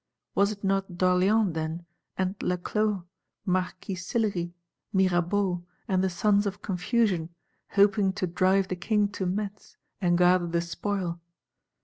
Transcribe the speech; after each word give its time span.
Was 0.33 0.51
it 0.51 0.63
not 0.63 0.93
d'Orléans 0.97 1.53
then, 1.53 1.85
and 2.17 2.35
Laclos, 2.39 3.03
Marquis 3.45 3.93
Sillery, 3.93 4.55
Mirabeau 4.91 5.63
and 5.87 6.03
the 6.03 6.09
sons 6.09 6.47
of 6.47 6.63
confusion, 6.63 7.29
hoping 7.73 8.11
to 8.13 8.25
drive 8.25 8.69
the 8.69 8.75
King 8.75 9.09
to 9.09 9.27
Metz, 9.27 9.77
and 10.01 10.17
gather 10.17 10.47
the 10.47 10.61
spoil? 10.61 11.21